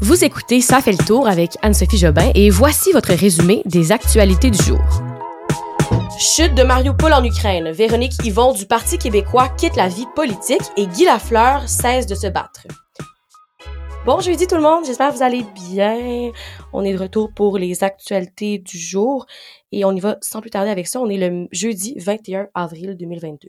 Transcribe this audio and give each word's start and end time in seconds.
Vous 0.00 0.24
écoutez 0.24 0.60
Ça 0.60 0.80
fait 0.80 0.92
le 0.92 1.04
tour 1.04 1.26
avec 1.26 1.56
Anne-Sophie 1.60 1.98
Jobin 1.98 2.30
et 2.36 2.50
voici 2.50 2.92
votre 2.92 3.12
résumé 3.12 3.62
des 3.64 3.90
actualités 3.90 4.48
du 4.48 4.62
jour. 4.62 4.78
Chute 6.16 6.54
de 6.54 6.62
Mariupol 6.62 7.12
en 7.12 7.24
Ukraine. 7.24 7.72
Véronique 7.72 8.12
Yvon 8.24 8.52
du 8.52 8.64
Parti 8.64 8.96
québécois 8.96 9.48
quitte 9.48 9.74
la 9.74 9.88
vie 9.88 10.06
politique 10.14 10.62
et 10.76 10.86
Guy 10.86 11.04
Lafleur 11.04 11.68
cesse 11.68 12.06
de 12.06 12.14
se 12.14 12.28
battre. 12.28 12.68
Bon 14.06 14.20
jeudi 14.20 14.46
tout 14.46 14.54
le 14.54 14.62
monde, 14.62 14.84
j'espère 14.86 15.10
que 15.10 15.16
vous 15.16 15.24
allez 15.24 15.44
bien. 15.68 16.30
On 16.72 16.84
est 16.84 16.92
de 16.92 16.98
retour 16.98 17.32
pour 17.34 17.58
les 17.58 17.82
actualités 17.82 18.58
du 18.58 18.78
jour 18.78 19.26
et 19.72 19.84
on 19.84 19.90
y 19.90 19.98
va 19.98 20.16
sans 20.20 20.40
plus 20.40 20.50
tarder 20.50 20.70
avec 20.70 20.86
ça. 20.86 21.00
On 21.00 21.10
est 21.10 21.18
le 21.18 21.48
jeudi 21.50 21.94
21 21.98 22.46
avril 22.54 22.96
2022. 22.96 23.48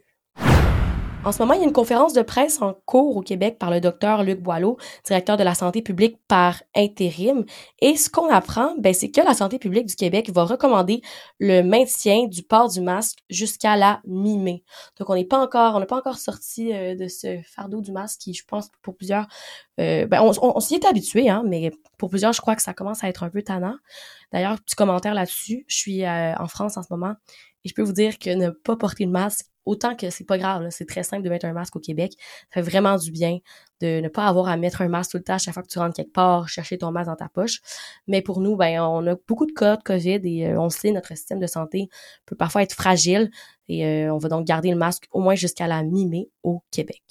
En 1.25 1.33
ce 1.33 1.39
moment, 1.39 1.53
il 1.53 1.59
y 1.59 1.63
a 1.63 1.65
une 1.65 1.73
conférence 1.73 2.13
de 2.13 2.21
presse 2.21 2.61
en 2.61 2.73
cours 2.85 3.17
au 3.17 3.21
Québec 3.21 3.57
par 3.59 3.69
le 3.69 3.81
docteur 3.81 4.23
Luc 4.23 4.39
Boileau, 4.39 4.77
directeur 5.05 5.35
de 5.35 5.43
la 5.43 5.53
santé 5.53 5.81
publique 5.81 6.17
par 6.29 6.63
intérim. 6.73 7.43
Et 7.81 7.97
ce 7.97 8.09
qu'on 8.09 8.29
apprend, 8.29 8.73
ben, 8.77 8.93
c'est 8.93 9.11
que 9.11 9.19
la 9.19 9.33
santé 9.33 9.59
publique 9.59 9.85
du 9.85 9.95
Québec 9.95 10.29
va 10.29 10.45
recommander 10.45 11.01
le 11.37 11.61
maintien 11.61 12.25
du 12.27 12.41
port 12.41 12.69
du 12.69 12.79
masque 12.79 13.19
jusqu'à 13.29 13.75
la 13.75 14.01
mi-mai. 14.07 14.63
Donc, 14.97 15.09
on 15.09 15.15
n'est 15.15 15.25
pas 15.25 15.39
encore, 15.39 15.75
on 15.75 15.81
n'a 15.81 15.85
pas 15.85 15.97
encore 15.97 16.17
sorti 16.17 16.73
euh, 16.73 16.95
de 16.95 17.09
ce 17.09 17.41
fardeau 17.43 17.81
du 17.81 17.91
masque 17.91 18.21
qui, 18.21 18.33
je 18.33 18.45
pense, 18.45 18.69
pour 18.81 18.95
plusieurs, 18.95 19.27
euh, 19.81 20.07
ben, 20.07 20.21
on, 20.21 20.31
on, 20.41 20.59
s'y 20.61 20.75
est 20.75 20.85
habitué, 20.85 21.29
hein, 21.29 21.43
mais 21.45 21.71
pour 21.97 22.09
plusieurs, 22.09 22.31
je 22.31 22.39
crois 22.39 22.55
que 22.55 22.61
ça 22.61 22.73
commence 22.73 23.03
à 23.03 23.09
être 23.09 23.23
un 23.23 23.29
peu 23.29 23.41
tannant. 23.41 23.75
D'ailleurs, 24.31 24.57
petit 24.61 24.75
commentaire 24.75 25.13
là-dessus. 25.13 25.65
Je 25.67 25.75
suis 25.75 26.05
euh, 26.05 26.33
en 26.37 26.47
France 26.47 26.77
en 26.77 26.83
ce 26.83 26.87
moment 26.91 27.15
et 27.65 27.69
je 27.69 27.73
peux 27.73 27.81
vous 27.81 27.93
dire 27.93 28.19
que 28.19 28.29
ne 28.29 28.49
pas 28.49 28.77
porter 28.77 29.05
le 29.05 29.11
masque, 29.11 29.47
autant 29.69 29.95
que 29.95 30.09
c'est 30.09 30.25
pas 30.25 30.37
grave, 30.37 30.67
c'est 30.71 30.87
très 30.87 31.03
simple 31.03 31.23
de 31.23 31.29
mettre 31.29 31.45
un 31.45 31.53
masque 31.53 31.75
au 31.75 31.79
Québec, 31.79 32.13
ça 32.53 32.61
fait 32.61 32.69
vraiment 32.69 32.97
du 32.97 33.11
bien 33.11 33.37
de 33.81 34.01
ne 34.01 34.09
pas 34.09 34.25
avoir 34.25 34.49
à 34.49 34.57
mettre 34.57 34.81
un 34.81 34.89
masque 34.89 35.11
tout 35.11 35.17
le 35.17 35.23
temps 35.23 35.35
à 35.35 35.37
chaque 35.37 35.53
fois 35.53 35.63
que 35.63 35.69
tu 35.69 35.79
rentres 35.79 35.95
quelque 35.95 36.11
part, 36.11 36.49
chercher 36.49 36.77
ton 36.77 36.91
masque 36.91 37.09
dans 37.09 37.15
ta 37.15 37.29
poche. 37.29 37.61
Mais 38.07 38.21
pour 38.21 38.41
nous, 38.41 38.57
ben 38.57 38.81
on 38.81 39.05
a 39.07 39.15
beaucoup 39.27 39.45
de 39.45 39.53
cas 39.53 39.77
de 39.77 39.83
COVID 39.83 40.19
et 40.23 40.47
euh, 40.47 40.59
on 40.59 40.69
sait 40.69 40.91
notre 40.91 41.09
système 41.09 41.39
de 41.39 41.47
santé 41.47 41.87
peut 42.25 42.35
parfois 42.35 42.63
être 42.63 42.73
fragile 42.73 43.29
et 43.67 43.85
euh, 43.85 44.13
on 44.13 44.17
va 44.17 44.27
donc 44.27 44.45
garder 44.45 44.71
le 44.71 44.77
masque 44.77 45.07
au 45.11 45.21
moins 45.21 45.35
jusqu'à 45.35 45.67
la 45.67 45.83
mi-mai 45.83 46.29
au 46.43 46.61
Québec. 46.71 47.03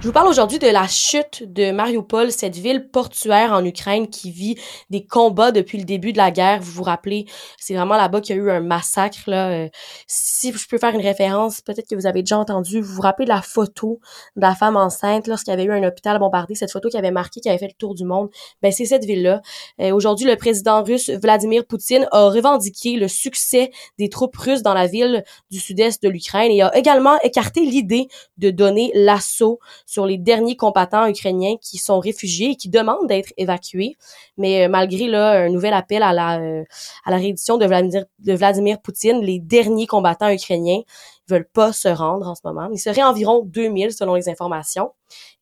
Je 0.00 0.06
vous 0.06 0.12
parle 0.12 0.28
aujourd'hui 0.28 0.60
de 0.60 0.68
la 0.68 0.86
chute 0.86 1.42
de 1.52 1.72
Mariupol, 1.72 2.30
cette 2.30 2.54
ville 2.54 2.88
portuaire 2.88 3.52
en 3.52 3.64
Ukraine 3.64 4.06
qui 4.08 4.30
vit 4.30 4.54
des 4.90 5.04
combats 5.04 5.50
depuis 5.50 5.76
le 5.76 5.82
début 5.82 6.12
de 6.12 6.18
la 6.18 6.30
guerre. 6.30 6.60
Vous 6.60 6.70
vous 6.70 6.82
rappelez, 6.84 7.26
c'est 7.58 7.74
vraiment 7.74 7.96
là-bas 7.96 8.20
qu'il 8.20 8.36
y 8.36 8.38
a 8.38 8.42
eu 8.42 8.48
un 8.48 8.60
massacre. 8.60 9.18
Là. 9.26 9.50
Euh, 9.50 9.68
si 10.06 10.52
je 10.52 10.68
peux 10.68 10.78
faire 10.78 10.94
une 10.94 11.00
référence, 11.00 11.62
peut-être 11.62 11.88
que 11.88 11.96
vous 11.96 12.06
avez 12.06 12.22
déjà 12.22 12.38
entendu, 12.38 12.80
vous 12.80 12.94
vous 12.94 13.02
rappelez 13.02 13.24
de 13.24 13.30
la 13.30 13.42
photo 13.42 13.98
de 14.36 14.40
la 14.40 14.54
femme 14.54 14.76
enceinte 14.76 15.26
lorsqu'il 15.26 15.50
y 15.50 15.54
avait 15.54 15.64
eu 15.64 15.72
un 15.72 15.82
hôpital 15.82 16.16
bombardé, 16.20 16.54
cette 16.54 16.70
photo 16.70 16.88
qui 16.88 16.96
avait 16.96 17.10
marqué, 17.10 17.40
qui 17.40 17.48
avait 17.48 17.58
fait 17.58 17.66
le 17.66 17.76
tour 17.76 17.96
du 17.96 18.04
monde. 18.04 18.30
Ben 18.62 18.70
c'est 18.70 18.84
cette 18.84 19.04
ville-là. 19.04 19.42
Euh, 19.80 19.92
aujourd'hui, 19.92 20.26
le 20.26 20.36
président 20.36 20.84
russe 20.84 21.10
Vladimir 21.10 21.66
Poutine 21.66 22.06
a 22.12 22.28
revendiqué 22.28 22.94
le 22.94 23.08
succès 23.08 23.72
des 23.98 24.08
troupes 24.08 24.36
russes 24.36 24.62
dans 24.62 24.74
la 24.74 24.86
ville 24.86 25.24
du 25.50 25.58
sud-est 25.58 26.00
de 26.04 26.08
l'Ukraine 26.08 26.52
et 26.52 26.62
a 26.62 26.76
également 26.76 27.18
écarté 27.24 27.62
l'idée 27.62 28.06
de 28.36 28.50
donner 28.50 28.92
l'assaut 28.94 29.58
sur 29.88 30.04
les 30.04 30.18
derniers 30.18 30.54
combattants 30.54 31.06
ukrainiens 31.06 31.56
qui 31.62 31.78
sont 31.78 31.98
réfugiés 31.98 32.50
et 32.50 32.56
qui 32.56 32.68
demandent 32.68 33.08
d'être 33.08 33.32
évacués. 33.38 33.96
Mais 34.36 34.66
euh, 34.66 34.68
malgré 34.68 35.08
là 35.08 35.30
un 35.30 35.48
nouvel 35.48 35.72
appel 35.72 36.02
à 36.02 36.12
la 36.12 36.38
euh, 36.40 36.64
à 37.06 37.10
la 37.10 37.16
Vladimir, 37.16 38.04
de 38.18 38.34
Vladimir 38.34 38.82
Poutine, 38.82 39.20
les 39.22 39.38
derniers 39.38 39.86
combattants 39.86 40.28
ukrainiens 40.28 40.82
veulent 41.28 41.48
pas 41.48 41.72
se 41.72 41.88
rendre 41.88 42.26
en 42.26 42.34
ce 42.34 42.40
moment. 42.44 42.68
Il 42.72 42.78
serait 42.78 43.02
environ 43.02 43.42
2000 43.44 43.92
selon 43.92 44.14
les 44.14 44.28
informations. 44.28 44.92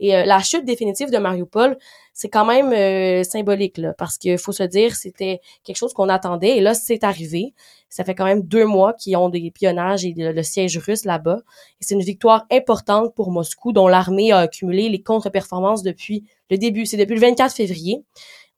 Et 0.01 0.17
euh, 0.17 0.25
la 0.25 0.41
chute 0.41 0.65
définitive 0.65 1.11
de 1.11 1.19
Mariupol, 1.19 1.77
c'est 2.13 2.29
quand 2.29 2.45
même 2.45 2.73
euh, 2.73 3.25
symbolique 3.25 3.79
là, 3.79 3.95
parce 3.97 4.19
qu'il 4.19 4.39
faut 4.39 4.53
se 4.53 4.63
dire 4.63 4.95
c'était 4.97 5.41
quelque 5.65 5.77
chose 5.77 5.93
qu'on 5.93 6.09
attendait 6.09 6.57
et 6.57 6.61
là 6.61 6.75
c'est 6.75 7.05
arrivé. 7.05 7.55
Ça 7.89 8.05
fait 8.05 8.15
quand 8.15 8.25
même 8.25 8.43
deux 8.43 8.65
mois 8.65 8.95
qu'ils 8.95 9.17
ont 9.17 9.29
des 9.29 9.51
pionnages 9.51 10.05
et 10.05 10.15
le, 10.17 10.43
siège 10.43 10.77
russe 10.79 11.05
là-bas. 11.05 11.41
Et 11.81 11.85
c'est 11.85 11.95
une 11.95 12.03
victoire 12.03 12.47
importante 12.51 13.15
pour 13.15 13.31
Moscou 13.31 13.73
dont 13.73 13.89
l'armée 13.89 14.33
a 14.33 14.39
accumulé 14.39 14.89
les 14.89 15.03
contre-performances 15.03 15.83
depuis 15.83 16.25
le 16.51 16.59
début. 16.59 16.85
C'est 16.87 16.97
depuis 16.97 17.15
le 17.15 17.21
24 17.21 17.55
février. 17.55 18.05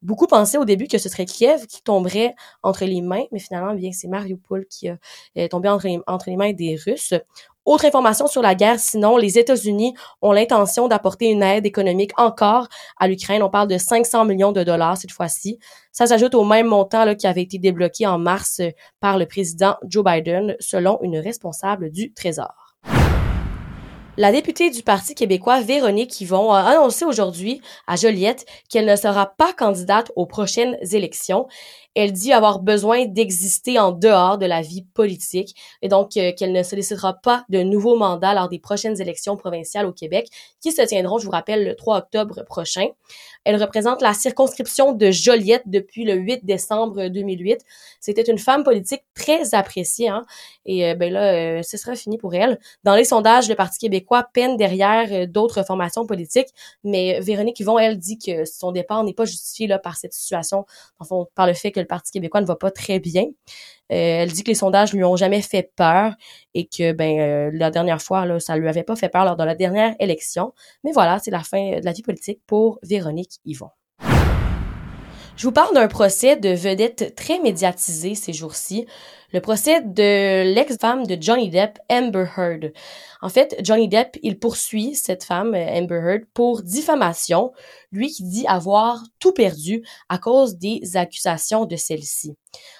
Beaucoup 0.01 0.27
pensaient 0.27 0.57
au 0.57 0.63
début 0.63 0.87
que 0.87 0.97
ce 0.97 1.09
serait 1.09 1.25
Kiev 1.25 1.67
qui 1.67 1.81
tomberait 1.81 2.33
entre 2.63 2.85
les 2.85 3.01
mains, 3.01 3.25
mais 3.33 3.39
finalement, 3.39 3.73
bien 3.73 3.91
c'est 3.91 4.07
Mariupol 4.07 4.65
qui 4.67 4.87
est 4.87 4.97
euh, 5.37 5.47
tombé 5.49 5.67
entre 5.67 5.87
les, 6.29 6.37
mains 6.37 6.53
des 6.53 6.75
Russes. 6.75 7.13
Autre 7.65 7.85
information 7.85 8.27
sur 8.27 8.41
la 8.41 8.55
guerre, 8.55 8.79
sinon, 8.79 9.17
les 9.17 9.37
États-Unis 9.37 9.93
ont 10.21 10.31
l'intention 10.31 10.87
d'apporter 10.87 11.29
une 11.29 11.43
aide 11.43 11.65
économique 11.65 12.17
encore 12.17 12.69
à 12.97 13.09
l'Ukraine. 13.09 13.43
On 13.43 13.49
parle 13.49 13.67
de 13.67 13.77
500 13.77 14.23
millions 14.23 14.53
de 14.53 14.63
dollars 14.63 14.97
cette 14.97 15.11
fois-ci. 15.11 15.59
Ça 15.91 16.07
s'ajoute 16.07 16.33
au 16.33 16.45
même 16.45 16.67
montant 16.67 17.13
qui 17.15 17.27
avait 17.27 17.43
été 17.43 17.57
débloqué 17.57 18.07
en 18.07 18.17
mars 18.17 18.61
euh, 18.61 18.71
par 19.01 19.17
le 19.17 19.25
président 19.25 19.75
Joe 19.85 20.05
Biden, 20.05 20.55
selon 20.61 20.97
une 21.01 21.17
responsable 21.17 21.91
du 21.91 22.13
Trésor. 22.13 22.68
La 24.19 24.33
députée 24.33 24.69
du 24.69 24.83
Parti 24.83 25.15
québécois, 25.15 25.61
Véronique 25.61 26.19
Yvon, 26.19 26.51
a 26.51 26.59
annoncé 26.59 27.05
aujourd'hui 27.05 27.61
à 27.87 27.95
Joliette 27.95 28.45
qu'elle 28.67 28.85
ne 28.85 28.97
sera 28.97 29.27
pas 29.27 29.53
candidate 29.53 30.11
aux 30.17 30.25
prochaines 30.25 30.75
élections. 30.91 31.47
Elle 31.95 32.13
dit 32.13 32.31
avoir 32.31 32.59
besoin 32.59 33.05
d'exister 33.05 33.79
en 33.79 33.91
dehors 33.91 34.37
de 34.37 34.45
la 34.45 34.61
vie 34.61 34.83
politique 34.93 35.55
et 35.81 35.87
donc 35.87 36.17
euh, 36.17 36.31
qu'elle 36.37 36.51
ne 36.51 36.63
sollicitera 36.63 37.13
pas 37.13 37.45
de 37.49 37.61
nouveaux 37.63 37.97
mandats 37.97 38.33
lors 38.33 38.47
des 38.47 38.59
prochaines 38.59 39.01
élections 39.01 39.37
provinciales 39.37 39.85
au 39.85 39.91
Québec 39.91 40.29
qui 40.61 40.71
se 40.71 40.81
tiendront, 40.83 41.17
je 41.17 41.25
vous 41.25 41.31
rappelle, 41.31 41.65
le 41.65 41.75
3 41.75 41.97
octobre 41.97 42.43
prochain. 42.43 42.87
Elle 43.43 43.61
représente 43.61 44.01
la 44.01 44.13
circonscription 44.13 44.93
de 44.93 45.11
Joliette 45.11 45.63
depuis 45.65 46.05
le 46.05 46.13
8 46.13 46.45
décembre 46.45 47.07
2008. 47.07 47.61
C'était 47.99 48.21
une 48.21 48.37
femme 48.37 48.63
politique 48.63 49.03
très 49.15 49.55
appréciée 49.55 50.09
hein, 50.09 50.23
et 50.65 50.85
euh, 50.85 50.95
ben 50.95 51.11
là, 51.11 51.33
euh, 51.33 51.63
ce 51.63 51.77
sera 51.77 51.95
fini 51.95 52.17
pour 52.17 52.35
elle. 52.35 52.59
Dans 52.83 52.95
les 52.95 53.05
sondages, 53.05 53.49
le 53.49 53.55
Parti 53.55 53.79
québécois 53.79 54.27
peine 54.33 54.57
derrière 54.57 55.27
d'autres 55.27 55.63
formations 55.65 56.05
politiques, 56.05 56.49
mais 56.83 57.19
Véronique 57.19 57.59
Yvon, 57.59 57.79
elle, 57.79 57.97
dit 57.97 58.17
que 58.17 58.45
son 58.45 58.71
départ 58.71 59.03
n'est 59.03 59.13
pas 59.13 59.25
justifié 59.25 59.67
là, 59.67 59.79
par 59.79 59.97
cette 59.97 60.13
situation, 60.13 60.65
en 60.99 61.25
par 61.35 61.47
le 61.47 61.53
fait 61.53 61.71
que 61.71 61.79
le 61.79 61.87
Parti 61.89 62.11
québécois 62.11 62.41
ne 62.41 62.45
va 62.45 62.55
pas 62.55 62.71
très 62.71 62.99
bien. 62.99 63.23
Euh, 63.23 64.23
elle 64.23 64.31
dit 64.31 64.43
que 64.43 64.49
les 64.51 64.55
sondages 64.55 64.93
lui 64.93 65.03
ont 65.03 65.15
jamais 65.17 65.41
fait 65.41 65.71
peur 65.75 66.13
et 66.53 66.67
que 66.67 66.93
ben 66.93 67.19
euh, 67.19 67.51
la 67.53 67.71
dernière 67.71 68.01
fois 68.01 68.25
là, 68.25 68.39
ça 68.39 68.55
lui 68.57 68.69
avait 68.69 68.83
pas 68.83 68.95
fait 68.95 69.09
peur 69.09 69.25
lors 69.25 69.35
de 69.35 69.43
la 69.43 69.55
dernière 69.55 69.95
élection. 69.99 70.53
Mais 70.83 70.91
voilà, 70.93 71.19
c'est 71.19 71.31
la 71.31 71.43
fin 71.43 71.79
de 71.79 71.85
la 71.85 71.91
vie 71.91 72.03
politique 72.03 72.41
pour 72.47 72.79
Véronique 72.83 73.39
Yvon. 73.45 73.69
Je 75.39 75.45
vous 75.45 75.53
parle 75.53 75.73
d'un 75.73 75.87
procès 75.87 76.35
de 76.35 76.49
vedette 76.49 77.15
très 77.15 77.39
médiatisé 77.39 78.13
ces 78.13 78.33
jours-ci, 78.33 78.85
le 79.31 79.39
procès 79.39 79.79
de 79.79 80.53
l'ex-femme 80.53 81.07
de 81.07 81.17
Johnny 81.17 81.49
Depp, 81.49 81.79
Amber 81.89 82.25
Heard. 82.35 82.73
En 83.21 83.29
fait, 83.29 83.55
Johnny 83.63 83.87
Depp, 83.87 84.17
il 84.21 84.37
poursuit 84.37 84.95
cette 84.95 85.23
femme, 85.23 85.55
Amber 85.55 86.01
Heard, 86.03 86.23
pour 86.33 86.61
diffamation, 86.61 87.53
lui 87.93 88.09
qui 88.09 88.23
dit 88.23 88.45
avoir 88.47 89.01
tout 89.19 89.31
perdu 89.31 89.81
à 90.09 90.17
cause 90.17 90.57
des 90.57 90.81
accusations 90.95 91.63
de 91.63 91.77
celle-ci. 91.77 92.35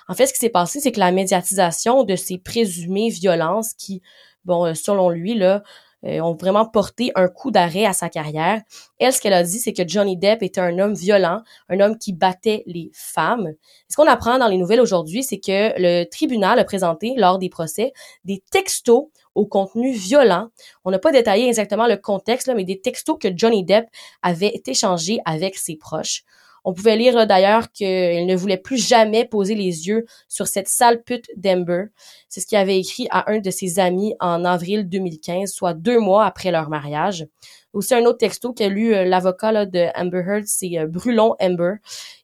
En 0.09 0.13
fait, 0.13 0.25
ce 0.25 0.33
qui 0.33 0.39
s'est 0.39 0.49
passé, 0.49 0.81
c'est 0.81 0.91
que 0.91 0.99
la 0.99 1.13
médiatisation 1.13 2.03
de 2.03 2.17
ces 2.17 2.39
présumées 2.39 3.07
violences 3.07 3.71
qui, 3.71 4.01
bon, 4.43 4.75
selon 4.75 5.09
lui, 5.09 5.33
là, 5.33 5.63
euh, 6.05 6.19
ont 6.21 6.33
vraiment 6.33 6.65
porté 6.65 7.11
un 7.15 7.27
coup 7.27 7.51
d'arrêt 7.51 7.85
à 7.85 7.93
sa 7.93 8.09
carrière. 8.09 8.61
Elle, 8.99 9.13
ce 9.13 9.19
qu'elle 9.19 9.33
a 9.33 9.43
dit, 9.43 9.59
c'est 9.59 9.73
que 9.73 9.87
Johnny 9.87 10.17
Depp 10.17 10.43
était 10.43 10.61
un 10.61 10.77
homme 10.79 10.93
violent, 10.93 11.41
un 11.69 11.79
homme 11.79 11.97
qui 11.97 12.13
battait 12.13 12.63
les 12.65 12.89
femmes. 12.93 13.53
ce 13.89 13.95
qu'on 13.95 14.07
apprend 14.07 14.37
dans 14.37 14.47
les 14.47 14.57
nouvelles 14.57 14.81
aujourd'hui, 14.81 15.23
c'est 15.23 15.39
que 15.39 15.73
le 15.77 16.05
tribunal 16.05 16.59
a 16.59 16.63
présenté 16.63 17.13
lors 17.17 17.37
des 17.37 17.49
procès 17.49 17.93
des 18.23 18.43
textos 18.51 19.07
au 19.35 19.45
contenu 19.45 19.91
violent. 19.91 20.49
On 20.85 20.91
n'a 20.91 20.99
pas 20.99 21.11
détaillé 21.11 21.47
exactement 21.47 21.87
le 21.87 21.97
contexte, 21.97 22.47
là, 22.47 22.55
mais 22.55 22.65
des 22.65 22.79
textos 22.79 23.17
que 23.19 23.29
Johnny 23.35 23.63
Depp 23.63 23.87
avait 24.21 24.61
échangés 24.65 25.19
avec 25.25 25.57
ses 25.57 25.75
proches. 25.75 26.23
On 26.65 26.73
pouvait 26.73 26.97
lire 26.97 27.27
d'ailleurs 27.27 27.71
qu'il 27.71 28.25
ne 28.25 28.35
voulait 28.35 28.57
plus 28.57 28.77
jamais 28.77 29.25
poser 29.25 29.55
les 29.55 29.87
yeux 29.87 30.05
sur 30.27 30.47
cette 30.47 30.67
sale 30.67 31.03
pute 31.03 31.29
d'Amber. 31.37 31.85
C'est 32.27 32.41
ce 32.41 32.47
qu'il 32.47 32.57
avait 32.57 32.79
écrit 32.79 33.07
à 33.11 33.31
un 33.31 33.39
de 33.39 33.51
ses 33.51 33.79
amis 33.79 34.15
en 34.19 34.45
avril 34.45 34.87
2015, 34.89 35.51
soit 35.51 35.73
deux 35.73 35.99
mois 35.99 36.25
après 36.25 36.51
leur 36.51 36.69
mariage. 36.69 37.27
Aussi 37.73 37.93
un 37.93 38.05
autre 38.05 38.17
texto 38.17 38.51
qu'a 38.51 38.67
lu 38.67 38.95
euh, 38.95 39.05
l'avocat 39.05 39.65
de 39.65 39.87
Amber 39.95 40.23
Heard, 40.25 40.45
c'est 40.47 40.77
euh, 40.79 40.87
Brulon 40.87 41.35
Amber. 41.39 41.75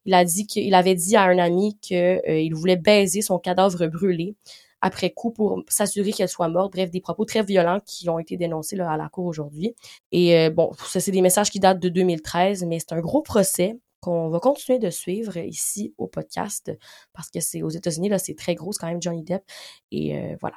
Il 0.05 0.13
a 0.15 0.25
dit 0.25 0.47
qu'il 0.47 0.73
avait 0.73 0.95
dit 0.95 1.15
à 1.15 1.23
un 1.23 1.37
ami 1.37 1.77
qu'il 1.81 1.97
euh, 1.97 2.49
voulait 2.51 2.77
baiser 2.77 3.21
son 3.21 3.37
cadavre 3.37 3.85
brûlé 3.87 4.35
après 4.81 5.11
coup 5.11 5.31
pour 5.31 5.61
s'assurer 5.67 6.13
qu'elle 6.13 6.29
soit 6.29 6.47
morte. 6.47 6.73
Bref, 6.73 6.89
des 6.89 7.01
propos 7.01 7.25
très 7.25 7.43
violents 7.43 7.79
qui 7.85 8.09
ont 8.09 8.17
été 8.17 8.37
dénoncés 8.37 8.75
là, 8.75 8.91
à 8.91 8.97
la 8.97 9.07
cour 9.09 9.25
aujourd'hui. 9.25 9.75
Et 10.11 10.49
bon, 10.51 10.71
ça 10.85 10.99
c'est 10.99 11.11
des 11.11 11.21
messages 11.21 11.49
qui 11.49 11.59
datent 11.59 11.79
de 11.79 11.89
2013, 11.89 12.65
mais 12.65 12.77
c'est 12.79 12.93
un 12.93 12.99
gros 12.99 13.23
procès 13.23 13.77
qu'on 14.05 14.29
va 14.29 14.39
continuer 14.39 14.79
de 14.79 14.89
suivre 14.89 15.37
ici 15.37 15.93
au 15.97 16.07
podcast 16.07 16.71
parce 17.13 17.29
que 17.29 17.39
c'est 17.39 17.63
aux 17.63 17.69
États-Unis, 17.69 18.09
là, 18.09 18.19
c'est 18.19 18.35
très 18.35 18.55
gros, 18.55 18.71
c'est 18.71 18.79
quand 18.79 18.87
même 18.87 19.01
Johnny 19.01 19.23
Depp. 19.23 19.43
Et 19.91 20.17
euh, 20.17 20.35
voilà. 20.39 20.55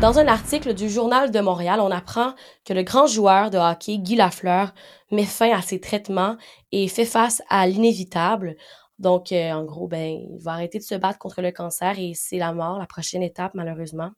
Dans 0.00 0.18
un 0.18 0.26
article 0.26 0.74
du 0.74 0.88
Journal 0.88 1.30
de 1.30 1.40
Montréal, 1.40 1.80
on 1.80 1.90
apprend 1.90 2.34
que 2.64 2.72
le 2.72 2.82
grand 2.82 3.06
joueur 3.06 3.50
de 3.50 3.58
hockey, 3.58 3.98
Guy 3.98 4.16
Lafleur, 4.16 4.74
met 5.10 5.24
fin 5.24 5.50
à 5.50 5.62
ses 5.62 5.80
traitements 5.80 6.36
et 6.72 6.88
fait 6.88 7.04
face 7.04 7.42
à 7.48 7.66
l'inévitable. 7.66 8.56
Donc, 9.02 9.32
euh, 9.32 9.50
en 9.50 9.64
gros, 9.64 9.88
ben, 9.88 10.28
il 10.30 10.38
va 10.38 10.52
arrêter 10.52 10.78
de 10.78 10.84
se 10.84 10.94
battre 10.94 11.18
contre 11.18 11.42
le 11.42 11.50
cancer 11.50 11.98
et 11.98 12.12
c'est 12.14 12.38
la 12.38 12.52
mort, 12.52 12.78
la 12.78 12.86
prochaine 12.86 13.24
étape, 13.24 13.52
malheureusement. 13.54 14.12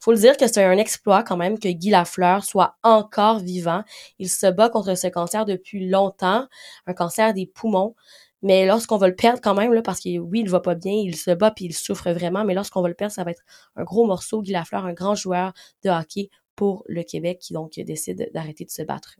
Faut 0.00 0.12
le 0.12 0.18
dire 0.18 0.38
que 0.38 0.46
c'est 0.46 0.64
un 0.64 0.78
exploit 0.78 1.22
quand 1.22 1.36
même 1.36 1.58
que 1.58 1.68
Guy 1.68 1.90
Lafleur 1.90 2.42
soit 2.42 2.78
encore 2.82 3.40
vivant. 3.40 3.82
Il 4.18 4.30
se 4.30 4.46
bat 4.46 4.70
contre 4.70 4.94
ce 4.94 5.08
cancer 5.08 5.44
depuis 5.44 5.90
longtemps, 5.90 6.46
un 6.86 6.94
cancer 6.94 7.34
des 7.34 7.46
poumons. 7.46 7.94
Mais 8.40 8.64
lorsqu'on 8.64 8.96
va 8.96 9.08
le 9.08 9.14
perdre 9.14 9.42
quand 9.42 9.54
même, 9.54 9.74
là, 9.74 9.82
parce 9.82 10.00
que 10.00 10.18
oui, 10.18 10.40
il 10.40 10.48
va 10.48 10.60
pas 10.60 10.74
bien, 10.74 10.94
il 10.94 11.16
se 11.16 11.32
bat 11.32 11.50
puis 11.50 11.66
il 11.66 11.74
souffre 11.74 12.10
vraiment, 12.10 12.42
mais 12.42 12.54
lorsqu'on 12.54 12.80
va 12.80 12.88
le 12.88 12.94
perdre, 12.94 13.12
ça 13.12 13.24
va 13.24 13.32
être 13.32 13.42
un 13.76 13.84
gros 13.84 14.06
morceau. 14.06 14.40
Guy 14.40 14.52
Lafleur, 14.52 14.86
un 14.86 14.94
grand 14.94 15.14
joueur 15.14 15.52
de 15.84 15.90
hockey 15.90 16.30
pour 16.56 16.82
le 16.88 17.02
Québec 17.02 17.40
qui 17.40 17.52
donc 17.52 17.72
décide 17.78 18.30
d'arrêter 18.32 18.64
de 18.64 18.70
se 18.70 18.82
battre. 18.82 19.16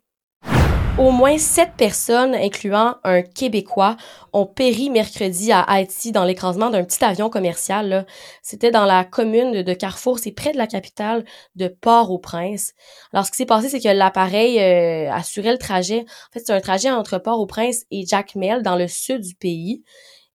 Au 0.99 1.13
moins 1.13 1.39
sept 1.39 1.73
personnes, 1.79 2.35
incluant 2.35 2.97
un 3.05 3.23
Québécois, 3.23 3.97
ont 4.35 4.45
péri 4.45 4.91
mercredi 4.91 5.51
à 5.51 5.63
Haïti 5.63 6.13
dans 6.13 6.25
l'écrasement 6.25 6.69
d'un 6.69 6.85
petit 6.85 7.03
avion 7.03 7.31
commercial. 7.31 8.07
C'était 8.43 8.71
dans 8.71 8.85
la 8.85 9.05
commune 9.05 9.63
de 9.63 9.73
Carrefour, 9.73 10.19
c'est 10.19 10.33
près 10.33 10.53
de 10.53 10.59
la 10.59 10.67
capitale 10.67 11.25
de 11.55 11.69
Port-au-Prince. 11.69 12.75
Alors, 13.13 13.25
ce 13.25 13.31
qui 13.31 13.39
s'est 13.39 13.47
passé, 13.47 13.71
c'est 13.71 13.81
que 13.81 13.89
l'appareil 13.89 14.59
euh, 14.59 15.11
assurait 15.13 15.53
le 15.53 15.59
trajet. 15.59 16.01
En 16.01 16.33
fait, 16.33 16.41
c'est 16.45 16.53
un 16.53 16.61
trajet 16.61 16.91
entre 16.91 17.19
Port-au-Prince 17.19 17.85
et 17.91 18.05
Jacmel, 18.07 18.63
dans 18.63 18.77
le 18.77 18.87
sud 18.87 19.23
du 19.23 19.35
pays. 19.35 19.83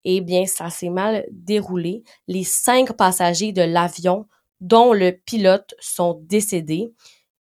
Eh 0.03 0.21
bien, 0.21 0.45
ça 0.45 0.69
s'est 0.69 0.89
mal 0.89 1.25
déroulé. 1.31 2.03
Les 2.27 2.43
cinq 2.43 2.93
passagers 2.93 3.51
de 3.51 3.61
l'avion, 3.63 4.27
dont 4.59 4.93
le 4.93 5.11
pilote, 5.11 5.73
sont 5.79 6.19
décédés. 6.23 6.91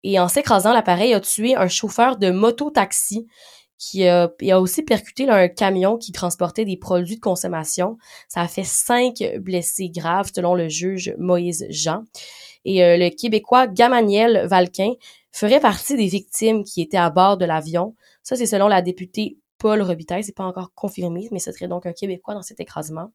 Et 0.02 0.18
en 0.18 0.28
s'écrasant, 0.28 0.72
l'appareil 0.72 1.14
a 1.14 1.20
tué 1.20 1.54
un 1.56 1.68
chauffeur 1.68 2.16
de 2.16 2.30
moto-taxi 2.30 3.26
qui 3.78 4.06
a, 4.06 4.30
a 4.50 4.60
aussi 4.60 4.82
percuté 4.82 5.28
un 5.28 5.48
camion 5.48 5.96
qui 5.96 6.12
transportait 6.12 6.66
des 6.66 6.76
produits 6.76 7.16
de 7.16 7.20
consommation. 7.20 7.96
Ça 8.28 8.42
a 8.42 8.48
fait 8.48 8.64
cinq 8.64 9.24
blessés 9.40 9.88
graves 9.88 10.30
selon 10.34 10.54
le 10.54 10.68
juge 10.68 11.14
Moïse 11.18 11.66
Jean. 11.70 12.04
Et 12.66 12.84
euh, 12.84 12.98
le 12.98 13.08
Québécois 13.08 13.66
Gamaniel 13.66 14.46
Valquin 14.46 14.92
ferait 15.32 15.60
partie 15.60 15.96
des 15.96 16.06
victimes 16.06 16.62
qui 16.62 16.82
étaient 16.82 16.98
à 16.98 17.08
bord 17.08 17.38
de 17.38 17.46
l'avion. 17.46 17.94
Ça, 18.22 18.36
c'est 18.36 18.46
selon 18.46 18.68
la 18.68 18.82
députée 18.82 19.38
Paul 19.60 19.82
Robitaille, 19.82 20.24
c'est 20.24 20.34
pas 20.34 20.44
encore 20.44 20.72
confirmé, 20.74 21.28
mais 21.32 21.38
ce 21.38 21.52
serait 21.52 21.68
donc 21.68 21.84
un 21.84 21.92
Québécois 21.92 22.32
dans 22.32 22.40
cet 22.40 22.60
écrasement. 22.60 23.12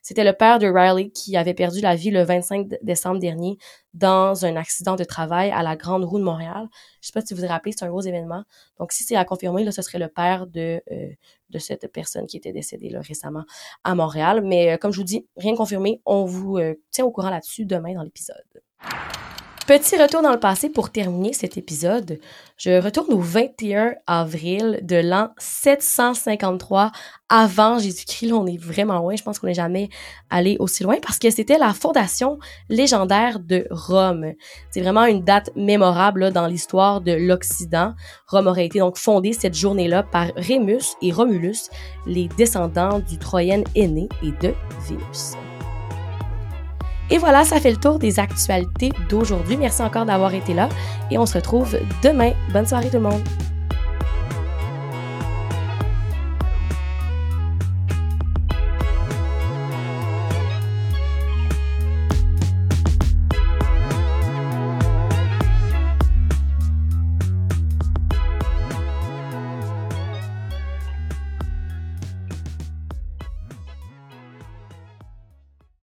C'était 0.00 0.22
le 0.22 0.32
père 0.32 0.60
de 0.60 0.68
Riley 0.68 1.10
qui 1.10 1.36
avait 1.36 1.54
perdu 1.54 1.80
la 1.80 1.96
vie 1.96 2.12
le 2.12 2.22
25 2.22 2.68
décembre 2.82 3.18
dernier 3.18 3.58
dans 3.94 4.44
un 4.44 4.54
accident 4.54 4.94
de 4.94 5.02
travail 5.02 5.50
à 5.50 5.64
la 5.64 5.74
Grande 5.74 6.04
Roue 6.04 6.20
de 6.20 6.24
Montréal. 6.24 6.68
Je 7.00 7.08
sais 7.08 7.12
pas 7.12 7.20
si 7.20 7.34
vous 7.34 7.40
vous 7.40 7.48
rappelez, 7.48 7.72
c'est 7.76 7.84
un 7.84 7.88
gros 7.88 8.00
événement. 8.00 8.44
Donc 8.78 8.92
si 8.92 9.02
c'est 9.02 9.16
à 9.16 9.24
confirmer, 9.24 9.64
là, 9.64 9.72
ce 9.72 9.82
serait 9.82 9.98
le 9.98 10.08
père 10.08 10.46
de 10.46 10.80
euh, 10.92 11.08
de 11.50 11.58
cette 11.58 11.90
personne 11.92 12.26
qui 12.26 12.36
était 12.36 12.52
décédée 12.52 12.90
là, 12.90 13.00
récemment 13.00 13.44
à 13.82 13.96
Montréal. 13.96 14.42
Mais 14.44 14.74
euh, 14.74 14.76
comme 14.76 14.92
je 14.92 14.98
vous 14.98 15.04
dis, 15.04 15.26
rien 15.36 15.56
confirmé, 15.56 16.00
on 16.06 16.24
vous 16.24 16.58
euh, 16.58 16.74
tient 16.92 17.06
au 17.06 17.10
courant 17.10 17.30
là-dessus 17.30 17.64
demain 17.64 17.94
dans 17.94 18.02
l'épisode. 18.02 18.36
Petit 19.68 19.96
retour 20.00 20.22
dans 20.22 20.32
le 20.32 20.40
passé 20.40 20.70
pour 20.70 20.88
terminer 20.88 21.34
cet 21.34 21.58
épisode. 21.58 22.20
Je 22.56 22.80
retourne 22.80 23.12
au 23.12 23.20
21 23.20 23.96
avril 24.06 24.78
de 24.80 24.96
l'an 24.96 25.28
753 25.36 26.90
avant 27.28 27.78
Jésus-Christ. 27.78 28.28
Là, 28.28 28.36
on 28.36 28.46
est 28.46 28.56
vraiment 28.56 28.98
loin. 28.98 29.14
Je 29.14 29.22
pense 29.22 29.38
qu'on 29.38 29.46
n'est 29.46 29.52
jamais 29.52 29.90
allé 30.30 30.56
aussi 30.58 30.84
loin 30.84 30.96
parce 31.02 31.18
que 31.18 31.28
c'était 31.28 31.58
la 31.58 31.74
fondation 31.74 32.38
légendaire 32.70 33.40
de 33.40 33.66
Rome. 33.70 34.32
C'est 34.70 34.80
vraiment 34.80 35.04
une 35.04 35.22
date 35.22 35.50
mémorable 35.54 36.32
dans 36.32 36.46
l'histoire 36.46 37.02
de 37.02 37.12
l'Occident. 37.12 37.92
Rome 38.26 38.46
aurait 38.46 38.64
été 38.64 38.78
donc 38.78 38.96
fondée 38.96 39.34
cette 39.34 39.54
journée-là 39.54 40.02
par 40.02 40.28
Rémus 40.34 40.96
et 41.02 41.12
Romulus, 41.12 41.68
les 42.06 42.28
descendants 42.38 43.00
du 43.00 43.18
Troyen 43.18 43.62
aîné 43.74 44.08
et 44.22 44.30
de 44.30 44.54
Vénus. 44.88 45.34
Et 47.10 47.18
voilà, 47.18 47.44
ça 47.44 47.60
fait 47.60 47.70
le 47.70 47.76
tour 47.76 47.98
des 47.98 48.18
actualités 48.18 48.92
d'aujourd'hui. 49.08 49.56
Merci 49.56 49.82
encore 49.82 50.04
d'avoir 50.04 50.34
été 50.34 50.54
là 50.54 50.68
et 51.10 51.18
on 51.18 51.26
se 51.26 51.34
retrouve 51.34 51.78
demain. 52.02 52.32
Bonne 52.52 52.66
soirée 52.66 52.88
tout 52.88 52.96
le 52.96 53.02
monde. 53.02 53.22